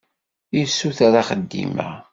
Yessuter 0.57 1.13
axeddim-a. 1.21 1.89